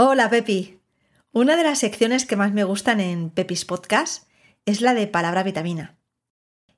Hola 0.00 0.30
Pepi. 0.30 0.78
Una 1.32 1.56
de 1.56 1.64
las 1.64 1.80
secciones 1.80 2.24
que 2.24 2.36
más 2.36 2.52
me 2.52 2.62
gustan 2.62 3.00
en 3.00 3.30
Pepis 3.30 3.64
Podcast 3.64 4.28
es 4.64 4.80
la 4.80 4.94
de 4.94 5.08
palabra 5.08 5.42
vitamina. 5.42 5.98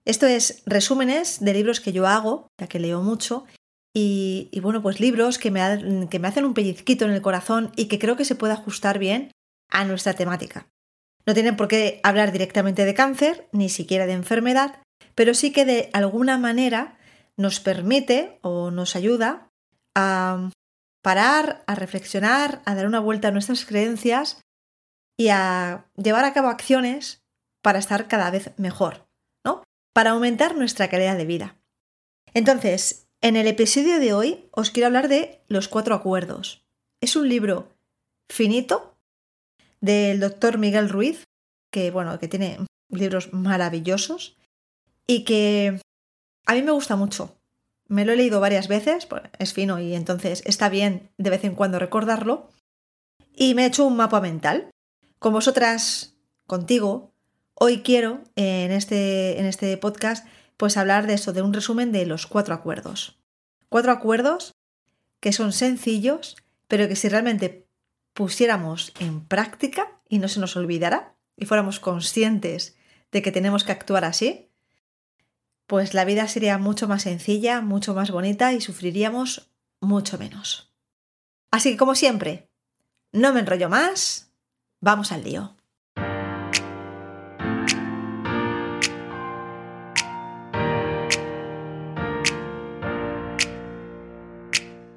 Esto 0.06 0.26
es 0.26 0.62
resúmenes 0.64 1.38
de 1.44 1.52
libros 1.52 1.80
que 1.80 1.92
yo 1.92 2.06
hago, 2.06 2.48
ya 2.58 2.66
que 2.66 2.78
leo 2.78 3.02
mucho, 3.02 3.44
y, 3.94 4.48
bueno, 4.62 4.80
pues 4.80 5.00
libros 5.00 5.36
que 5.36 5.50
me, 5.50 6.08
que 6.08 6.18
me 6.18 6.28
hacen 6.28 6.46
un 6.46 6.54
pellizquito 6.54 7.04
en 7.04 7.10
el 7.10 7.20
corazón 7.20 7.72
y 7.76 7.88
que 7.88 7.98
creo 7.98 8.16
que 8.16 8.24
se 8.24 8.36
puede 8.36 8.54
ajustar 8.54 8.98
bien 8.98 9.32
a 9.68 9.84
nuestra 9.84 10.14
temática. 10.14 10.66
No 11.26 11.34
tienen 11.34 11.58
por 11.58 11.68
qué 11.68 12.00
hablar 12.02 12.32
directamente 12.32 12.86
de 12.86 12.94
cáncer, 12.94 13.50
ni 13.52 13.68
siquiera 13.68 14.06
de 14.06 14.14
enfermedad, 14.14 14.82
pero 15.14 15.34
sí 15.34 15.52
que 15.52 15.66
de 15.66 15.90
alguna 15.92 16.38
manera 16.38 16.96
nos 17.36 17.60
permite 17.60 18.38
o 18.40 18.70
nos 18.70 18.96
ayuda 18.96 19.50
a 19.94 20.48
parar, 21.02 21.64
a 21.66 21.74
reflexionar, 21.74 22.62
a 22.64 22.74
dar 22.74 22.86
una 22.86 23.00
vuelta 23.00 23.28
a 23.28 23.30
nuestras 23.30 23.64
creencias 23.64 24.40
y 25.16 25.28
a 25.28 25.86
llevar 25.96 26.24
a 26.24 26.32
cabo 26.32 26.48
acciones 26.48 27.22
para 27.62 27.78
estar 27.78 28.08
cada 28.08 28.30
vez 28.30 28.52
mejor, 28.56 29.06
¿no? 29.44 29.62
Para 29.92 30.10
aumentar 30.10 30.56
nuestra 30.56 30.88
calidad 30.88 31.16
de 31.16 31.26
vida. 31.26 31.56
Entonces, 32.32 33.08
en 33.20 33.36
el 33.36 33.46
episodio 33.46 33.98
de 33.98 34.14
hoy 34.14 34.48
os 34.52 34.70
quiero 34.70 34.86
hablar 34.86 35.08
de 35.08 35.42
Los 35.48 35.68
Cuatro 35.68 35.94
Acuerdos. 35.94 36.64
Es 37.00 37.16
un 37.16 37.28
libro 37.28 37.68
finito 38.30 38.96
del 39.80 40.20
doctor 40.20 40.58
Miguel 40.58 40.88
Ruiz, 40.88 41.24
que 41.70 41.90
bueno, 41.90 42.18
que 42.18 42.28
tiene 42.28 42.58
libros 42.88 43.32
maravillosos 43.32 44.36
y 45.06 45.24
que 45.24 45.80
a 46.46 46.54
mí 46.54 46.62
me 46.62 46.72
gusta 46.72 46.96
mucho. 46.96 47.39
Me 47.90 48.04
lo 48.04 48.12
he 48.12 48.16
leído 48.16 48.38
varias 48.38 48.68
veces, 48.68 49.04
pues, 49.06 49.22
es 49.40 49.52
fino 49.52 49.80
y 49.80 49.96
entonces 49.96 50.44
está 50.46 50.68
bien 50.68 51.10
de 51.18 51.28
vez 51.28 51.42
en 51.42 51.56
cuando 51.56 51.80
recordarlo. 51.80 52.48
Y 53.34 53.54
me 53.54 53.64
he 53.64 53.66
hecho 53.66 53.84
un 53.84 53.96
mapa 53.96 54.20
mental. 54.20 54.70
Con 55.18 55.32
vosotras, 55.32 56.14
contigo, 56.46 57.12
hoy 57.54 57.82
quiero 57.82 58.22
en 58.36 58.70
este, 58.70 59.40
en 59.40 59.46
este 59.46 59.76
podcast 59.76 60.24
pues 60.56 60.76
hablar 60.76 61.08
de 61.08 61.14
eso, 61.14 61.32
de 61.32 61.42
un 61.42 61.52
resumen 61.52 61.90
de 61.90 62.06
los 62.06 62.28
cuatro 62.28 62.54
acuerdos. 62.54 63.18
Cuatro 63.68 63.90
acuerdos 63.90 64.54
que 65.18 65.32
son 65.32 65.52
sencillos, 65.52 66.36
pero 66.68 66.86
que 66.86 66.94
si 66.94 67.08
realmente 67.08 67.66
pusiéramos 68.12 68.92
en 69.00 69.26
práctica 69.26 70.00
y 70.08 70.20
no 70.20 70.28
se 70.28 70.38
nos 70.38 70.54
olvidara 70.54 71.16
y 71.36 71.46
fuéramos 71.46 71.80
conscientes 71.80 72.76
de 73.10 73.20
que 73.20 73.32
tenemos 73.32 73.64
que 73.64 73.72
actuar 73.72 74.04
así, 74.04 74.49
pues 75.70 75.94
la 75.94 76.04
vida 76.04 76.26
sería 76.26 76.58
mucho 76.58 76.88
más 76.88 77.02
sencilla, 77.02 77.60
mucho 77.60 77.94
más 77.94 78.10
bonita 78.10 78.52
y 78.52 78.60
sufriríamos 78.60 79.52
mucho 79.80 80.18
menos. 80.18 80.74
Así 81.52 81.70
que 81.70 81.76
como 81.76 81.94
siempre, 81.94 82.50
no 83.12 83.32
me 83.32 83.38
enrollo 83.38 83.68
más, 83.68 84.32
vamos 84.80 85.12
al 85.12 85.22
lío. 85.22 85.54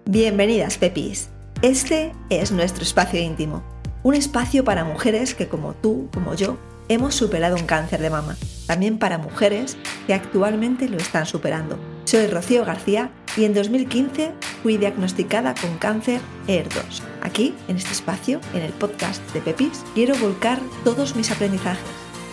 Bienvenidas, 0.05 0.79
Pepis. 0.79 1.29
Este 1.61 2.13
es 2.31 2.51
nuestro 2.51 2.81
espacio 2.81 3.19
íntimo, 3.19 3.63
un 4.01 4.16
espacio 4.16 4.63
para 4.63 4.83
mujeres 4.83 5.35
que 5.35 5.47
como 5.47 5.75
tú, 5.75 6.09
como 6.11 6.33
yo, 6.33 6.57
hemos 6.89 7.13
superado 7.13 7.57
un 7.57 7.67
cáncer 7.67 8.01
de 8.01 8.09
mama. 8.09 8.35
También 8.67 8.97
para 8.97 9.17
mujeres 9.17 9.78
que 10.08 10.14
actualmente 10.14 10.88
lo 10.89 10.97
están 10.97 11.25
superando. 11.25 11.78
Soy 12.06 12.28
Rocío 12.28 12.66
García 12.66 13.11
y 13.36 13.45
en 13.45 13.53
2015 13.53 14.33
fui 14.61 14.78
diagnosticada 14.78 15.56
con 15.56 15.78
cáncer 15.78 16.22
ER2. 16.47 17.02
Aquí, 17.22 17.56
en 17.67 17.78
este 17.78 17.91
espacio, 17.91 18.39
en 18.53 18.61
el 18.61 18.72
podcast 18.73 19.22
de 19.34 19.41
Pepis, 19.41 19.84
quiero 19.95 20.16
volcar 20.17 20.59
todos 20.84 21.16
mis 21.16 21.31
aprendizajes, 21.31 21.84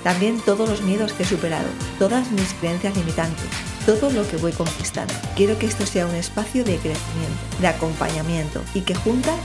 también 0.05 0.41
todos 0.41 0.69
los 0.69 0.83
miedos 0.83 1.13
que 1.13 1.23
he 1.23 1.27
superado, 1.27 1.69
todas 1.99 2.31
mis 2.33 2.53
creencias 2.55 2.97
limitantes, 2.97 3.47
todo 3.87 4.11
lo 4.11 4.29
que 4.29 4.37
voy 4.37 4.53
conquistando. 4.53 5.15
Quiero 5.37 5.59
que 5.59 5.67
esto 5.67 5.87
sea 5.87 6.07
un 6.07 6.15
espacio 6.15 6.65
de 6.65 6.77
crecimiento, 6.77 7.61
de 7.61 7.69
acompañamiento 7.69 8.61
y 8.75 8.83
que 8.83 8.95
juntas 8.95 9.39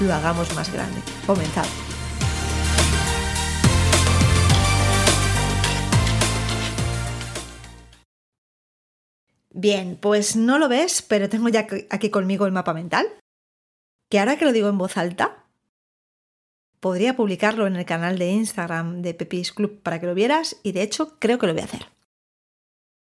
lo 0.00 0.14
hagamos 0.14 0.54
más 0.54 0.72
grande. 0.72 1.00
Comenzamos. 1.26 1.91
Bien, 9.62 9.96
pues 9.96 10.34
no 10.34 10.58
lo 10.58 10.68
ves, 10.68 11.02
pero 11.02 11.28
tengo 11.28 11.48
ya 11.48 11.68
aquí 11.88 12.10
conmigo 12.10 12.46
el 12.46 12.52
mapa 12.52 12.74
mental. 12.74 13.06
Que 14.10 14.18
ahora 14.18 14.36
que 14.36 14.44
lo 14.44 14.50
digo 14.50 14.68
en 14.68 14.76
voz 14.76 14.96
alta, 14.96 15.46
podría 16.80 17.14
publicarlo 17.14 17.68
en 17.68 17.76
el 17.76 17.86
canal 17.86 18.18
de 18.18 18.28
Instagram 18.28 19.02
de 19.02 19.14
Pepis 19.14 19.52
Club 19.52 19.80
para 19.80 20.00
que 20.00 20.06
lo 20.06 20.16
vieras 20.16 20.56
y 20.64 20.72
de 20.72 20.82
hecho 20.82 21.16
creo 21.20 21.38
que 21.38 21.46
lo 21.46 21.52
voy 21.52 21.62
a 21.62 21.66
hacer. 21.66 21.86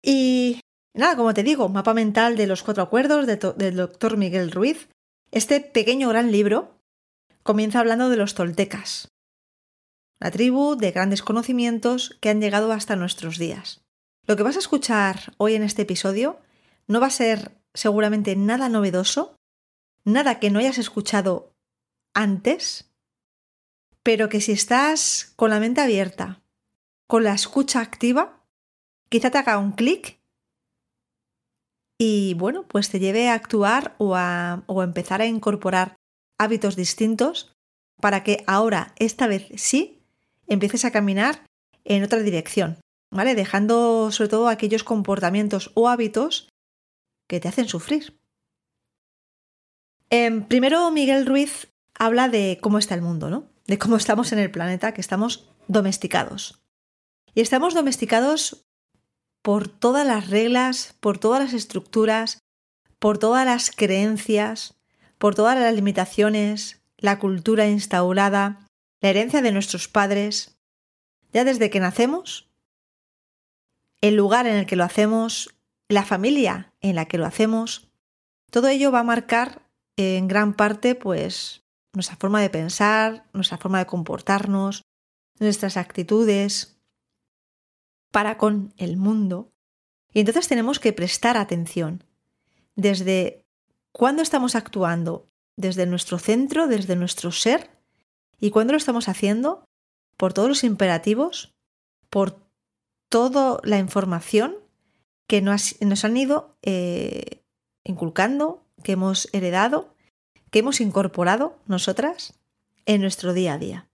Y 0.03 0.59
nada, 0.93 1.15
como 1.15 1.33
te 1.33 1.41
digo, 1.41 1.67
mapa 1.67 1.95
mental 1.95 2.37
de 2.37 2.45
los 2.45 2.61
cuatro 2.61 2.83
acuerdos 2.83 3.25
del 3.25 3.75
doctor 3.75 4.15
Miguel 4.15 4.51
Ruiz. 4.51 4.87
Este 5.31 5.61
pequeño 5.61 6.09
gran 6.09 6.31
libro 6.31 6.79
comienza 7.41 7.79
hablando 7.79 8.07
de 8.11 8.17
los 8.17 8.35
toltecas, 8.35 9.07
la 10.19 10.29
tribu 10.29 10.75
de 10.75 10.91
grandes 10.91 11.23
conocimientos 11.23 12.19
que 12.21 12.29
han 12.29 12.39
llegado 12.39 12.71
hasta 12.71 12.95
nuestros 12.95 13.39
días. 13.39 13.84
Lo 14.27 14.35
que 14.35 14.43
vas 14.43 14.55
a 14.55 14.59
escuchar 14.59 15.33
hoy 15.37 15.53
en 15.53 15.61
este 15.61 15.83
episodio 15.83 16.39
no 16.87 16.99
va 16.99 17.07
a 17.07 17.11
ser 17.11 17.51
seguramente 17.75 18.35
nada 18.35 18.69
novedoso, 18.69 19.35
nada 20.03 20.39
que 20.39 20.49
no 20.49 20.57
hayas 20.57 20.79
escuchado 20.79 21.53
antes, 22.15 22.89
pero 24.01 24.27
que 24.27 24.41
si 24.41 24.51
estás 24.51 25.33
con 25.35 25.51
la 25.51 25.59
mente 25.59 25.81
abierta, 25.81 26.41
con 27.07 27.23
la 27.23 27.33
escucha 27.33 27.81
activa, 27.81 28.43
quizá 29.09 29.29
te 29.29 29.37
haga 29.37 29.59
un 29.59 29.73
clic 29.73 30.19
y 31.99 32.33
bueno, 32.33 32.63
pues 32.67 32.89
te 32.89 32.99
lleve 32.99 33.29
a 33.29 33.35
actuar 33.35 33.95
o 33.99 34.15
a, 34.15 34.63
o 34.65 34.81
empezar 34.81 35.21
a 35.21 35.27
incorporar 35.27 35.97
hábitos 36.39 36.75
distintos 36.75 37.53
para 38.01 38.23
que 38.23 38.43
ahora, 38.47 38.93
esta 38.97 39.27
vez 39.27 39.47
sí, 39.55 40.01
empieces 40.47 40.83
a 40.83 40.91
caminar 40.91 41.45
en 41.83 42.03
otra 42.03 42.19
dirección, 42.19 42.79
Dejando 43.23 44.11
sobre 44.11 44.29
todo 44.29 44.49
aquellos 44.49 44.83
comportamientos 44.83 45.71
o 45.73 45.87
hábitos 45.87 46.49
que 47.27 47.39
te 47.39 47.47
hacen 47.47 47.67
sufrir. 47.67 48.19
Em, 50.09 50.43
primero, 50.43 50.91
Miguel 50.91 51.25
Ruiz 51.25 51.67
habla 51.93 52.29
de 52.29 52.59
cómo 52.61 52.77
está 52.77 52.93
el 52.93 53.01
mundo, 53.01 53.29
¿no? 53.29 53.47
De 53.65 53.77
cómo 53.77 53.95
estamos 53.95 54.31
en 54.31 54.39
el 54.39 54.51
planeta, 54.51 54.93
que 54.93 55.01
estamos 55.01 55.49
domesticados. 55.67 56.61
Y 57.33 57.41
estamos 57.41 57.73
domesticados 57.73 58.65
por 59.41 59.67
todas 59.67 60.05
las 60.05 60.29
reglas, 60.29 60.95
por 60.99 61.17
todas 61.17 61.41
las 61.41 61.53
estructuras, 61.53 62.39
por 62.99 63.17
todas 63.17 63.45
las 63.45 63.71
creencias, 63.71 64.75
por 65.17 65.35
todas 65.35 65.57
las 65.57 65.73
limitaciones, 65.73 66.81
la 66.97 67.19
cultura 67.19 67.67
instaurada, 67.67 68.67
la 69.01 69.09
herencia 69.09 69.41
de 69.41 69.51
nuestros 69.51 69.87
padres. 69.87 70.57
Ya 71.33 71.43
desde 71.43 71.69
que 71.69 71.79
nacemos 71.79 72.49
el 74.01 74.15
lugar 74.15 74.47
en 74.47 74.55
el 74.55 74.65
que 74.65 74.75
lo 74.75 74.83
hacemos, 74.83 75.55
la 75.89 76.03
familia 76.03 76.73
en 76.81 76.95
la 76.95 77.05
que 77.05 77.17
lo 77.17 77.25
hacemos, 77.25 77.89
todo 78.51 78.67
ello 78.67 78.91
va 78.91 78.99
a 78.99 79.03
marcar 79.03 79.63
en 79.97 80.27
gran 80.27 80.53
parte 80.53 80.95
pues 80.95 81.63
nuestra 81.93 82.17
forma 82.17 82.41
de 82.41 82.49
pensar, 82.49 83.25
nuestra 83.33 83.57
forma 83.57 83.79
de 83.79 83.85
comportarnos, 83.85 84.83
nuestras 85.39 85.77
actitudes 85.77 86.77
para 88.11 88.37
con 88.37 88.73
el 88.77 88.97
mundo. 88.97 89.51
Y 90.13 90.19
entonces 90.19 90.47
tenemos 90.47 90.79
que 90.79 90.93
prestar 90.93 91.37
atención 91.37 92.03
desde 92.75 93.45
cuándo 93.91 94.21
estamos 94.21 94.55
actuando, 94.55 95.29
desde 95.57 95.85
nuestro 95.85 96.19
centro, 96.19 96.67
desde 96.67 96.95
nuestro 96.95 97.31
ser, 97.31 97.69
y 98.39 98.51
cuándo 98.51 98.73
lo 98.73 98.77
estamos 98.77 99.07
haciendo 99.07 99.65
por 100.17 100.33
todos 100.33 100.49
los 100.49 100.63
imperativos, 100.63 101.53
por 102.09 102.44
toda 103.15 103.61
la 103.63 103.79
información 103.79 104.57
que 105.25 105.41
nos, 105.41 105.77
han 106.03 106.17
ido 106.17 106.57
eh, 106.63 107.45
inculcando, 107.85 108.67
que 108.83 108.91
hemos 108.91 109.29
heredado, 109.31 109.95
que 110.51 110.59
hemos 110.59 110.81
incorporado 110.81 111.57
nosotras 111.65 112.33
en 112.85 112.99
nuestro 112.99 113.31
día 113.31 113.53
a 113.53 113.57
día. 113.57 113.87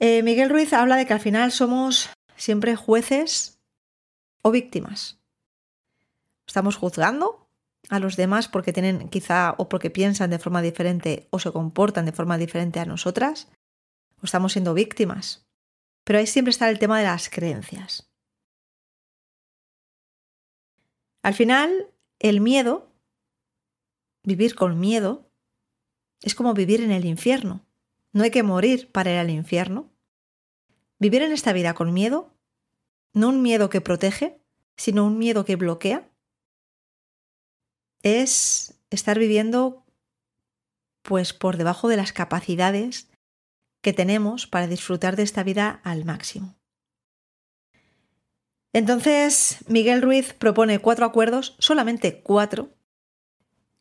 Eh, 0.00 0.24
Miguel 0.24 0.50
Ruiz 0.50 0.72
habla 0.72 0.96
de 0.96 1.06
que 1.06 1.12
al 1.12 1.20
final 1.20 1.52
somos 1.52 2.10
siempre 2.34 2.74
jueces 2.74 3.60
o 4.42 4.50
víctimas. 4.50 5.20
Estamos 6.44 6.74
juzgando 6.74 7.48
a 7.88 8.00
los 8.00 8.16
demás 8.16 8.48
porque 8.48 8.72
tienen 8.72 9.08
quizá 9.10 9.54
o 9.58 9.68
porque 9.68 9.90
piensan 9.90 10.30
de 10.30 10.40
forma 10.40 10.60
diferente 10.60 11.28
o 11.30 11.38
se 11.38 11.52
comportan 11.52 12.04
de 12.04 12.12
forma 12.12 12.36
diferente 12.36 12.80
a 12.80 12.84
nosotras, 12.84 13.46
o 14.20 14.24
estamos 14.24 14.54
siendo 14.54 14.74
víctimas. 14.74 15.46
Pero 16.04 16.18
ahí 16.18 16.26
siempre 16.26 16.50
está 16.50 16.68
el 16.70 16.78
tema 16.78 16.98
de 16.98 17.04
las 17.04 17.28
creencias. 17.28 18.10
Al 21.22 21.34
final, 21.34 21.88
el 22.18 22.40
miedo, 22.40 22.90
vivir 24.22 24.54
con 24.54 24.80
miedo, 24.80 25.30
es 26.22 26.34
como 26.34 26.54
vivir 26.54 26.80
en 26.80 26.90
el 26.90 27.04
infierno. 27.04 27.66
No 28.12 28.24
hay 28.24 28.30
que 28.30 28.42
morir 28.42 28.90
para 28.90 29.12
ir 29.12 29.18
al 29.18 29.30
infierno. 29.30 29.90
Vivir 30.98 31.22
en 31.22 31.32
esta 31.32 31.52
vida 31.52 31.74
con 31.74 31.92
miedo, 31.92 32.34
no 33.12 33.28
un 33.28 33.42
miedo 33.42 33.70
que 33.70 33.80
protege, 33.80 34.40
sino 34.76 35.06
un 35.06 35.18
miedo 35.18 35.44
que 35.44 35.56
bloquea, 35.56 36.10
es 38.02 38.80
estar 38.90 39.18
viviendo 39.18 39.84
pues 41.02 41.32
por 41.32 41.56
debajo 41.56 41.88
de 41.88 41.96
las 41.96 42.12
capacidades 42.12 43.09
que 43.80 43.92
tenemos 43.92 44.46
para 44.46 44.66
disfrutar 44.66 45.16
de 45.16 45.22
esta 45.22 45.42
vida 45.42 45.80
al 45.84 46.04
máximo. 46.04 46.56
Entonces, 48.72 49.64
Miguel 49.66 50.02
Ruiz 50.02 50.32
propone 50.32 50.78
cuatro 50.78 51.04
acuerdos, 51.04 51.56
solamente 51.58 52.22
cuatro, 52.22 52.70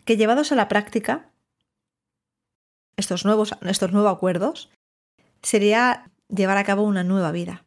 que 0.06 0.18
llevados 0.18 0.52
a 0.52 0.56
la 0.56 0.68
práctica, 0.68 1.32
estos 2.98 3.24
nuevos, 3.24 3.52
estos 3.62 3.92
nuevos 3.92 4.12
acuerdos, 4.12 4.72
sería 5.44 6.12
llevar 6.28 6.58
a 6.58 6.64
cabo 6.64 6.84
una 6.84 7.04
nueva 7.04 7.32
vida. 7.32 7.66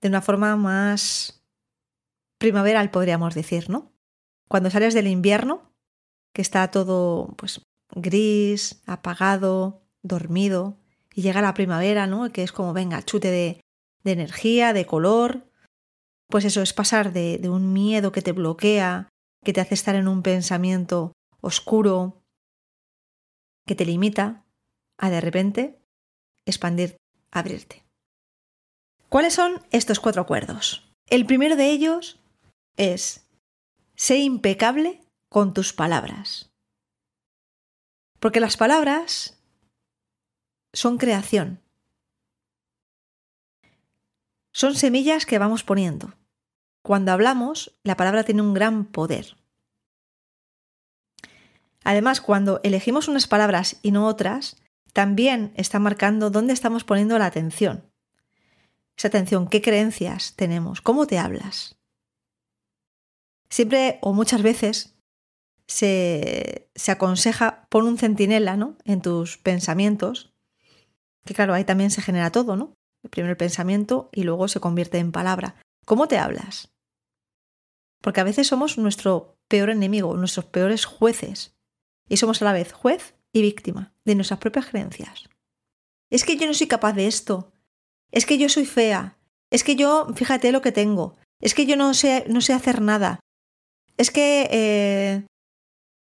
De 0.00 0.08
una 0.08 0.22
forma 0.22 0.56
más 0.56 1.44
primaveral, 2.38 2.90
podríamos 2.90 3.34
decir, 3.34 3.68
¿no? 3.68 3.92
Cuando 4.48 4.70
sales 4.70 4.94
del 4.94 5.08
invierno, 5.08 5.74
que 6.32 6.40
está 6.40 6.70
todo 6.70 7.34
pues 7.36 7.60
gris, 7.94 8.80
apagado, 8.86 9.82
dormido, 10.02 10.78
y 11.18 11.22
llega 11.22 11.42
la 11.42 11.52
primavera, 11.52 12.06
¿no? 12.06 12.30
Que 12.30 12.44
es 12.44 12.52
como, 12.52 12.72
venga, 12.72 13.04
chute 13.04 13.28
de, 13.28 13.60
de 14.04 14.12
energía, 14.12 14.72
de 14.72 14.86
color. 14.86 15.50
Pues 16.28 16.44
eso 16.44 16.62
es 16.62 16.72
pasar 16.72 17.12
de, 17.12 17.38
de 17.38 17.48
un 17.48 17.72
miedo 17.72 18.12
que 18.12 18.22
te 18.22 18.30
bloquea, 18.30 19.08
que 19.44 19.52
te 19.52 19.60
hace 19.60 19.74
estar 19.74 19.96
en 19.96 20.06
un 20.06 20.22
pensamiento 20.22 21.14
oscuro, 21.40 22.22
que 23.66 23.74
te 23.74 23.84
limita, 23.84 24.44
a 24.96 25.10
de 25.10 25.20
repente 25.20 25.82
expandir, 26.46 26.96
abrirte. 27.32 27.84
¿Cuáles 29.08 29.34
son 29.34 29.66
estos 29.72 29.98
cuatro 29.98 30.22
acuerdos? 30.22 30.88
El 31.10 31.26
primero 31.26 31.56
de 31.56 31.72
ellos 31.72 32.20
es, 32.76 33.26
sé 33.96 34.18
impecable 34.18 35.00
con 35.28 35.52
tus 35.52 35.72
palabras. 35.72 36.48
Porque 38.20 38.38
las 38.38 38.56
palabras 38.56 39.37
son 40.72 40.98
creación. 40.98 41.60
Son 44.52 44.74
semillas 44.74 45.26
que 45.26 45.38
vamos 45.38 45.62
poniendo. 45.62 46.14
Cuando 46.82 47.12
hablamos, 47.12 47.78
la 47.82 47.96
palabra 47.96 48.24
tiene 48.24 48.42
un 48.42 48.54
gran 48.54 48.84
poder. 48.84 49.36
Además, 51.84 52.20
cuando 52.20 52.60
elegimos 52.64 53.08
unas 53.08 53.26
palabras 53.26 53.78
y 53.82 53.92
no 53.92 54.06
otras, 54.06 54.56
también 54.92 55.52
está 55.54 55.78
marcando 55.78 56.30
dónde 56.30 56.52
estamos 56.52 56.84
poniendo 56.84 57.18
la 57.18 57.26
atención. 57.26 57.90
Esa 58.96 59.08
atención, 59.08 59.48
qué 59.48 59.62
creencias 59.62 60.34
tenemos, 60.34 60.80
cómo 60.80 61.06
te 61.06 61.18
hablas. 61.18 61.78
Siempre 63.48 63.98
o 64.02 64.12
muchas 64.12 64.42
veces 64.42 64.96
se, 65.66 66.68
se 66.74 66.90
aconseja 66.90 67.66
pon 67.68 67.86
un 67.86 67.96
centinela 67.96 68.56
¿no? 68.56 68.76
en 68.84 69.00
tus 69.00 69.38
pensamientos 69.38 70.34
que 71.28 71.34
claro, 71.34 71.52
ahí 71.52 71.64
también 71.64 71.90
se 71.90 72.00
genera 72.00 72.32
todo, 72.32 72.56
¿no? 72.56 72.72
Primero 73.10 73.32
el 73.32 73.36
pensamiento 73.36 74.08
y 74.12 74.22
luego 74.22 74.48
se 74.48 74.60
convierte 74.60 74.96
en 74.96 75.12
palabra. 75.12 75.56
¿Cómo 75.84 76.08
te 76.08 76.16
hablas? 76.16 76.72
Porque 78.00 78.20
a 78.20 78.24
veces 78.24 78.46
somos 78.46 78.78
nuestro 78.78 79.36
peor 79.46 79.68
enemigo, 79.68 80.16
nuestros 80.16 80.46
peores 80.46 80.86
jueces. 80.86 81.54
Y 82.08 82.16
somos 82.16 82.40
a 82.40 82.46
la 82.46 82.54
vez 82.54 82.72
juez 82.72 83.14
y 83.32 83.42
víctima 83.42 83.92
de 84.06 84.14
nuestras 84.14 84.40
propias 84.40 84.66
creencias. 84.66 85.28
Es 86.10 86.24
que 86.24 86.36
yo 86.38 86.46
no 86.46 86.54
soy 86.54 86.66
capaz 86.66 86.94
de 86.94 87.06
esto. 87.06 87.52
Es 88.10 88.24
que 88.24 88.38
yo 88.38 88.48
soy 88.48 88.64
fea. 88.64 89.18
Es 89.50 89.64
que 89.64 89.76
yo, 89.76 90.06
fíjate 90.14 90.50
lo 90.50 90.62
que 90.62 90.72
tengo. 90.72 91.18
Es 91.42 91.54
que 91.54 91.66
yo 91.66 91.76
no 91.76 91.92
sé, 91.92 92.24
no 92.28 92.40
sé 92.40 92.54
hacer 92.54 92.80
nada. 92.80 93.20
Es 93.98 94.10
que 94.10 94.48
eh, 94.50 95.26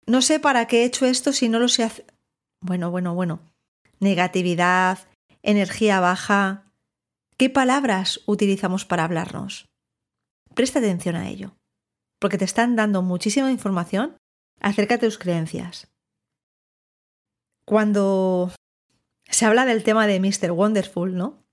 no 0.06 0.22
sé 0.22 0.40
para 0.40 0.68
qué 0.68 0.84
he 0.84 0.86
hecho 0.86 1.08
esto 1.08 1.34
si 1.34 1.50
no 1.50 1.58
lo 1.58 1.68
sé 1.68 1.84
hacer. 1.84 2.06
Bueno, 2.62 2.92
bueno, 2.92 3.16
bueno 3.16 3.49
negatividad, 4.00 5.00
energía 5.44 6.00
baja. 6.00 6.66
¿Qué 7.38 7.50
palabras 7.50 8.22
utilizamos 8.26 8.86
para 8.86 9.04
hablarnos? 9.04 9.66
Presta 10.54 10.80
atención 10.80 11.16
a 11.16 11.30
ello, 11.30 11.56
porque 12.20 12.38
te 12.38 12.46
están 12.46 12.76
dando 12.76 13.02
muchísima 13.02 13.52
información 13.52 14.18
acerca 14.60 14.98
de 14.98 15.08
tus 15.08 15.18
creencias. 15.18 15.88
Cuando 17.66 18.52
se 19.30 19.46
habla 19.46 19.66
del 19.66 19.84
tema 19.84 20.08
de 20.08 20.20
Mr. 20.20 20.52
Wonderful, 20.52 21.16
¿no? 21.16 21.44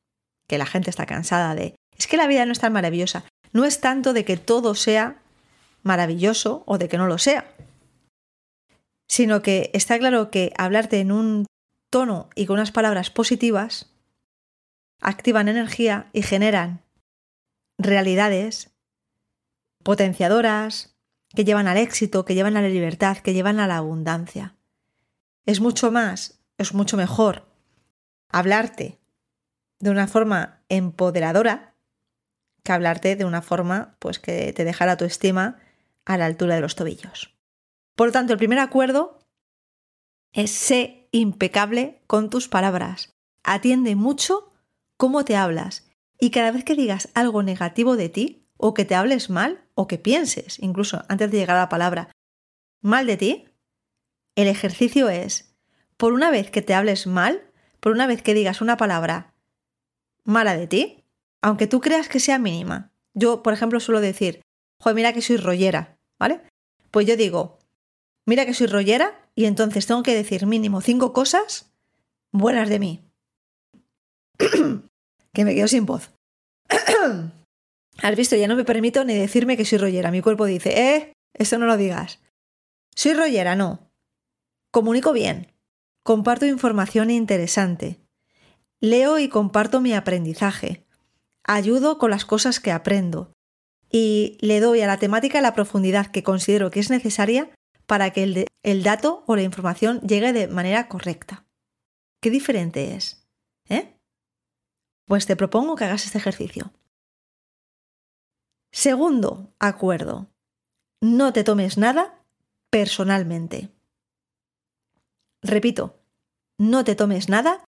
Que 0.48 0.58
la 0.58 0.66
gente 0.66 0.90
está 0.90 1.06
cansada 1.06 1.54
de, 1.54 1.76
es 1.96 2.06
que 2.06 2.16
la 2.16 2.26
vida 2.26 2.46
no 2.46 2.52
es 2.52 2.60
tan 2.60 2.72
maravillosa. 2.72 3.24
No 3.52 3.64
es 3.64 3.80
tanto 3.80 4.12
de 4.12 4.24
que 4.24 4.36
todo 4.36 4.74
sea 4.74 5.22
maravilloso 5.82 6.64
o 6.66 6.78
de 6.78 6.88
que 6.88 6.98
no 6.98 7.06
lo 7.06 7.18
sea, 7.18 7.46
sino 9.08 9.40
que 9.40 9.70
está 9.72 9.98
claro 9.98 10.30
que 10.30 10.52
hablarte 10.58 11.00
en 11.00 11.12
un 11.12 11.46
tono 11.90 12.30
y 12.34 12.46
con 12.46 12.54
unas 12.54 12.72
palabras 12.72 13.10
positivas 13.10 13.92
activan 15.00 15.48
energía 15.48 16.08
y 16.12 16.22
generan 16.22 16.82
realidades 17.78 18.70
potenciadoras 19.82 20.96
que 21.34 21.44
llevan 21.44 21.68
al 21.68 21.76
éxito, 21.76 22.24
que 22.24 22.34
llevan 22.34 22.56
a 22.56 22.62
la 22.62 22.68
libertad, 22.68 23.18
que 23.18 23.34
llevan 23.34 23.60
a 23.60 23.66
la 23.66 23.76
abundancia. 23.76 24.56
Es 25.44 25.60
mucho 25.60 25.90
más, 25.92 26.40
es 26.58 26.74
mucho 26.74 26.96
mejor 26.96 27.46
hablarte 28.28 28.98
de 29.78 29.90
una 29.90 30.08
forma 30.08 30.62
empoderadora 30.68 31.74
que 32.62 32.72
hablarte 32.72 33.16
de 33.16 33.24
una 33.24 33.42
forma 33.42 33.96
pues 33.98 34.18
que 34.18 34.52
te 34.52 34.64
dejara 34.64 34.96
tu 34.96 35.04
estima 35.04 35.58
a 36.04 36.16
la 36.16 36.26
altura 36.26 36.56
de 36.56 36.60
los 36.60 36.74
tobillos. 36.74 37.34
Por 37.94 38.08
lo 38.08 38.12
tanto, 38.12 38.32
el 38.32 38.38
primer 38.38 38.58
acuerdo 38.58 39.18
es 40.32 40.50
sé 40.50 41.05
impecable 41.18 42.02
con 42.06 42.30
tus 42.30 42.48
palabras. 42.48 43.14
Atiende 43.42 43.96
mucho 43.96 44.52
cómo 44.96 45.24
te 45.24 45.36
hablas 45.36 45.88
y 46.18 46.30
cada 46.30 46.50
vez 46.50 46.64
que 46.64 46.74
digas 46.74 47.10
algo 47.14 47.42
negativo 47.42 47.96
de 47.96 48.08
ti, 48.08 48.46
o 48.56 48.72
que 48.72 48.84
te 48.84 48.94
hables 48.94 49.28
mal, 49.28 49.64
o 49.74 49.86
que 49.86 49.98
pienses, 49.98 50.58
incluso 50.60 51.04
antes 51.08 51.30
de 51.30 51.36
llegar 51.36 51.56
a 51.56 51.60
la 51.60 51.68
palabra, 51.68 52.08
mal 52.80 53.06
de 53.06 53.16
ti, 53.18 53.48
el 54.34 54.48
ejercicio 54.48 55.10
es, 55.10 55.54
por 55.96 56.12
una 56.12 56.30
vez 56.30 56.50
que 56.50 56.62
te 56.62 56.74
hables 56.74 57.06
mal, 57.06 57.50
por 57.80 57.92
una 57.92 58.06
vez 58.06 58.22
que 58.22 58.34
digas 58.34 58.60
una 58.60 58.76
palabra 58.76 59.34
mala 60.24 60.56
de 60.56 60.66
ti, 60.66 61.04
aunque 61.42 61.66
tú 61.66 61.80
creas 61.80 62.08
que 62.08 62.20
sea 62.20 62.38
mínima. 62.38 62.92
Yo, 63.14 63.42
por 63.42 63.52
ejemplo, 63.52 63.80
suelo 63.80 64.00
decir, 64.00 64.42
joder, 64.78 64.96
mira 64.96 65.12
que 65.12 65.22
soy 65.22 65.36
rollera, 65.36 65.98
¿vale? 66.18 66.40
Pues 66.90 67.06
yo 67.06 67.16
digo, 67.16 67.58
mira 68.24 68.46
que 68.46 68.54
soy 68.54 68.66
rollera 68.66 69.25
y 69.36 69.44
entonces 69.44 69.86
tengo 69.86 70.02
que 70.02 70.14
decir 70.14 70.46
mínimo 70.46 70.80
cinco 70.80 71.12
cosas 71.12 71.70
buenas 72.32 72.68
de 72.70 72.78
mí. 72.78 73.04
que 75.32 75.44
me 75.44 75.54
quedo 75.54 75.68
sin 75.68 75.84
voz. 75.84 76.10
Has 78.02 78.16
visto, 78.16 78.34
ya 78.34 78.48
no 78.48 78.56
me 78.56 78.64
permito 78.64 79.04
ni 79.04 79.14
decirme 79.14 79.56
que 79.56 79.66
soy 79.66 79.78
rollera. 79.78 80.10
Mi 80.10 80.22
cuerpo 80.22 80.46
dice, 80.46 80.94
eh, 80.94 81.12
eso 81.34 81.58
no 81.58 81.66
lo 81.66 81.76
digas. 81.76 82.20
Soy 82.94 83.12
rollera, 83.12 83.54
no. 83.54 83.90
Comunico 84.70 85.12
bien. 85.12 85.52
Comparto 86.02 86.46
información 86.46 87.10
interesante. 87.10 87.98
Leo 88.80 89.18
y 89.18 89.28
comparto 89.28 89.80
mi 89.80 89.92
aprendizaje. 89.92 90.86
Ayudo 91.44 91.98
con 91.98 92.10
las 92.10 92.24
cosas 92.24 92.58
que 92.58 92.72
aprendo. 92.72 93.32
Y 93.90 94.38
le 94.40 94.60
doy 94.60 94.80
a 94.80 94.86
la 94.86 94.98
temática 94.98 95.40
la 95.40 95.54
profundidad 95.54 96.06
que 96.06 96.22
considero 96.22 96.70
que 96.70 96.80
es 96.80 96.90
necesaria 96.90 97.50
para 97.86 98.12
que 98.12 98.46
el, 98.62 98.82
dato 98.82 99.24
o 99.26 99.36
la 99.36 99.42
información 99.42 100.00
llegue 100.00 100.32
de 100.32 100.48
manera 100.48 100.88
correcta. 100.88 101.46
¿Qué 102.20 102.30
diferente 102.30 102.94
es? 102.94 103.26
¿Eh? 103.68 103.96
Pues 105.06 105.26
te 105.26 105.36
propongo 105.36 105.76
que 105.76 105.84
hagas 105.84 106.04
este 106.04 106.18
ejercicio. 106.18 106.72
Segundo 108.72 109.54
acuerdo. 109.58 110.28
No 111.00 111.32
te 111.32 111.44
tomes 111.44 111.78
nada 111.78 112.22
personalmente. 112.70 113.70
Repito, 115.42 116.02
no 116.58 116.84
te 116.84 116.94
tomes 116.94 117.28
nada 117.28 117.64